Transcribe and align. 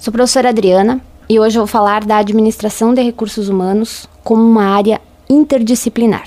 Sou 0.00 0.10
professora 0.10 0.48
Adriana 0.48 0.98
e 1.28 1.38
hoje 1.38 1.58
vou 1.58 1.66
falar 1.66 2.06
da 2.06 2.16
administração 2.16 2.94
de 2.94 3.02
recursos 3.02 3.50
humanos 3.50 4.08
como 4.24 4.42
uma 4.42 4.64
área 4.64 4.98
interdisciplinar. 5.28 6.26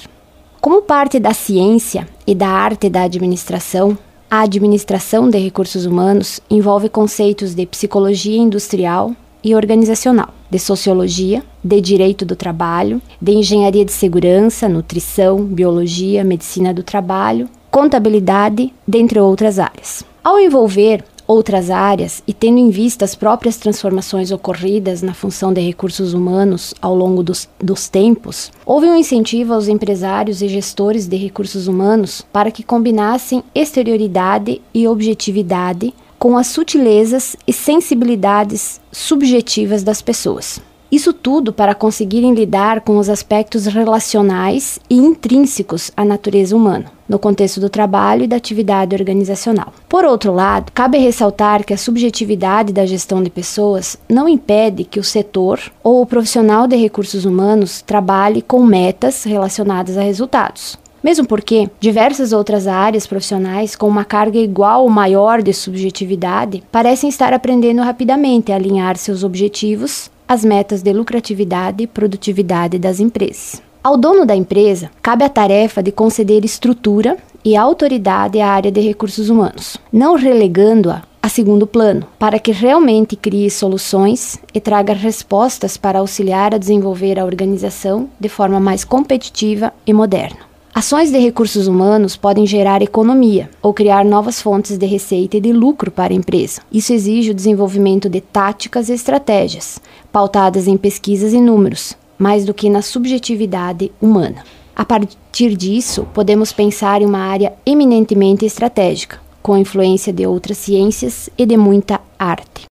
Como 0.61 0.83
parte 0.83 1.20
da 1.20 1.34
ciência 1.34 2.07
e 2.28 2.36
da 2.36 2.47
arte 2.47 2.88
da 2.88 3.01
administração, 3.01 3.97
a 4.29 4.41
administração 4.41 5.28
de 5.28 5.39
recursos 5.39 5.88
humanos 5.88 6.39
envolve 6.51 6.88
conceitos 6.88 7.55
de 7.55 7.65
psicologia 7.65 8.38
industrial 8.38 9.16
e 9.44 9.55
organizacional, 9.55 10.30
de 10.52 10.60
sociologia, 10.60 11.44
de 11.64 11.82
direito 11.82 12.24
do 12.26 12.36
trabalho, 12.36 13.02
de 13.20 13.32
engenharia 13.32 13.84
de 13.84 13.92
segurança, 13.92 14.70
nutrição, 14.70 15.44
biologia, 15.44 16.24
medicina 16.24 16.71
do 16.71 16.84
trabalho, 16.84 17.50
contabilidade, 17.71 18.71
dentre 18.88 19.20
outras 19.20 19.58
áreas. 19.58 20.05
Ao 20.24 20.40
envolver 20.40 21.04
outras 21.28 21.70
áreas 21.70 22.24
e 22.28 22.34
tendo 22.34 22.58
em 22.58 22.70
vista 22.70 23.05
as 23.05 23.16
próprias 23.16 23.58
transformações 23.58 24.32
ocorridas 24.32 25.02
na 25.02 25.14
função 25.14 25.54
de 25.54 25.62
recursos 25.62 26.14
humanos 26.14 26.73
ao 26.81 26.95
longo 26.95 27.23
dos, 27.23 27.48
dos 27.59 27.88
tempos, 27.88 28.52
houve 28.66 28.88
um 28.88 28.95
incentivo 28.95 29.54
aos 29.54 29.67
empresários 29.67 30.41
e 30.41 30.48
gestores 30.48 31.08
de 31.08 31.16
recursos 31.16 31.67
humanos 31.67 32.26
para 32.31 32.52
que 32.52 32.64
combinassem 32.64 33.44
exterioridade 33.54 34.62
e 34.73 34.88
objetividade 34.88 35.94
com 36.20 36.38
as 36.38 36.48
sutilezas 36.48 37.36
e 37.45 37.52
sensibilidades 37.52 38.80
subjetivas 38.92 39.84
das 39.84 40.02
pessoas. 40.02 40.62
Isso 40.93 41.11
tudo 41.11 41.52
para 41.52 41.73
conseguirem 41.73 42.35
lidar 42.35 42.81
com 42.81 42.99
os 42.99 43.09
aspectos 43.09 43.65
relacionais 43.65 44.79
e 44.88 44.95
intrínsecos 44.95 45.89
à 45.97 46.05
natureza 46.05 46.55
humana, 46.55 46.85
no 47.09 47.17
contexto 47.17 47.59
do 47.59 47.67
trabalho 47.67 48.25
e 48.25 48.27
da 48.27 48.35
atividade 48.35 48.95
organizacional. 48.95 49.73
Por 49.89 50.05
outro 50.05 50.31
lado, 50.31 50.71
cabe 50.71 50.99
ressaltar 50.99 51.66
que 51.66 51.73
a 51.73 51.79
subjetividade 51.79 52.71
da 52.71 52.85
gestão 52.85 53.23
de 53.23 53.31
pessoas 53.31 53.97
não 54.07 54.29
impede 54.29 54.83
que 54.83 54.99
o 54.99 55.03
setor 55.03 55.59
ou 55.83 55.99
o 55.99 56.05
profissional 56.05 56.67
de 56.67 56.75
recursos 56.75 57.25
humanos 57.25 57.81
trabalhe 57.81 58.44
com 58.44 58.63
metas 58.63 59.23
relacionadas 59.23 59.97
a 59.97 60.03
resultados. 60.03 60.78
Mesmo 61.03 61.25
porque 61.25 61.72
diversas 61.80 62.31
outras 62.31 62.67
áreas 62.67 63.07
profissionais 63.07 63.75
com 63.75 63.88
uma 63.88 64.05
carga 64.05 64.38
igual 64.38 64.83
ou 64.83 64.89
maior 64.91 65.41
de 65.41 65.53
subjetividade 65.53 66.61
parecem 66.72 67.09
estar 67.09 67.33
aprendendo 67.33 67.81
rapidamente 67.81 68.52
a 68.52 68.55
alinhar 68.55 68.95
seus 68.95 69.23
objetivos 69.23 70.13
as 70.34 70.44
metas 70.44 70.81
de 70.81 70.92
lucratividade 70.92 71.84
e 71.84 71.88
produtividade 71.88 72.80
das 72.80 73.00
empresas. 73.00 73.62
Ao 73.84 73.95
dono 73.95 74.26
da 74.26 74.36
empresa, 74.36 74.90
cabe 75.02 75.23
a 75.23 75.30
tarefa 75.30 75.84
de 75.84 75.92
conceder 75.92 76.44
estrutura 76.44 77.17
e 77.45 77.56
autoridade 77.56 78.40
à 78.40 78.48
área 78.48 78.72
de 78.72 78.81
recursos 78.81 79.30
humanos, 79.30 79.78
não 79.92 80.16
relegando-a 80.16 81.03
a 81.22 81.30
segundo 81.30 81.67
plano, 81.67 82.06
para 82.17 82.40
que 82.40 82.52
realmente 82.52 83.16
crie 83.16 83.50
soluções 83.50 84.40
e 84.53 84.59
traga 84.59 84.94
respostas 84.94 85.78
para 85.78 86.00
auxiliar 86.00 86.53
a 86.53 86.58
desenvolver 86.58 87.20
a 87.20 87.25
organização 87.25 88.09
de 88.20 88.28
forma 88.28 88.59
mais 88.59 88.84
competitiva 88.84 89.72
e 89.86 89.94
moderna. 89.94 90.53
Ações 90.75 91.11
de 91.11 91.19
recursos 91.19 91.67
humanos 91.67 92.17
podem 92.17 92.47
gerar 92.47 92.81
economia 92.81 93.47
ou 93.61 93.71
criar 93.71 94.03
novas 94.03 94.41
fontes 94.41 94.75
de 94.75 94.88
receita 94.88 95.38
e 95.38 95.39
de 95.39 95.53
lucro 95.53 95.91
para 95.91 96.11
a 96.11 96.16
empresa. 96.16 96.61
Isso 96.71 96.91
exige 96.91 97.29
o 97.29 97.33
desenvolvimento 97.35 98.09
de 98.09 98.19
táticas 98.19 98.89
e 98.89 98.94
estratégias, 98.94 99.79
pautadas 100.11 100.67
em 100.67 100.75
pesquisas 100.75 101.31
e 101.31 101.39
números, 101.39 101.95
mais 102.17 102.44
do 102.44 102.55
que 102.55 102.71
na 102.71 102.81
subjetividade 102.81 103.91
humana. 104.01 104.44
A 104.75 104.83
partir 104.83 105.55
disso, 105.55 106.07
podemos 106.11 106.51
pensar 106.51 107.03
em 107.03 107.05
uma 107.05 107.19
área 107.19 107.53
eminentemente 107.63 108.44
estratégica, 108.44 109.21
com 109.44 109.55
influência 109.55 110.11
de 110.11 110.25
outras 110.25 110.57
ciências 110.57 111.29
e 111.38 111.45
de 111.45 111.55
muita 111.55 112.01
arte. 112.17 112.66